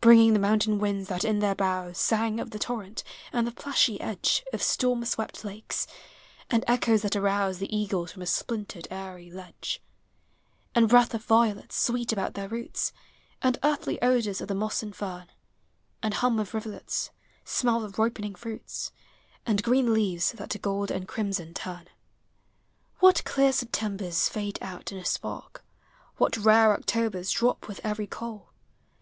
Bringing 0.00 0.32
the 0.32 0.38
mountain 0.38 0.78
winds 0.78 1.10
that 1.10 1.26
in 1.26 1.40
their 1.40 1.54
boughs 1.54 1.98
Sang 1.98 2.40
of 2.40 2.52
the 2.52 2.58
torrent, 2.58 3.04
and 3.34 3.46
the 3.46 3.50
plushy 3.52 4.00
edge 4.00 4.42
Of 4.50 4.62
storm 4.62 5.04
swept 5.04 5.42
hikes; 5.42 5.86
and 6.48 6.64
echoes 6.66 7.02
that 7.02 7.14
arouse 7.14 7.58
The 7.58 7.70
eagles 7.76 8.10
from 8.10 8.22
a 8.22 8.26
splintered 8.26 8.88
eyrie 8.90 9.30
ledge; 9.30 9.82
And 10.74 10.88
breath 10.88 11.12
of 11.12 11.22
violets 11.22 11.76
sweet 11.76 12.12
about 12.14 12.32
their 12.32 12.48
roots; 12.48 12.94
And 13.42 13.58
earthy 13.62 14.00
odors 14.00 14.40
of 14.40 14.48
the 14.48 14.54
moss 14.54 14.82
and 14.82 14.96
fern; 14.96 15.26
And 16.02 16.14
hum 16.14 16.38
of 16.38 16.54
rivulets; 16.54 17.10
smell 17.44 17.84
of 17.84 17.98
ripening 17.98 18.36
fruits; 18.36 18.90
And 19.44 19.62
green 19.62 19.92
leaves 19.92 20.32
that 20.32 20.48
to 20.48 20.58
gold 20.58 20.90
and 20.90 21.06
crimson 21.06 21.52
turn. 21.52 21.88
What 23.00 23.22
clear 23.24 23.52
Septembers 23.52 24.30
fade 24.30 24.58
out 24.62 24.92
in 24.92 24.96
a 24.96 25.04
spark! 25.04 25.62
W 26.18 26.30
hat 26.30 26.42
rare 26.46 26.72
Octobers 26.72 27.30
drop 27.32 27.68
with 27.68 27.82
every 27.84 28.06
coal 28.06 28.48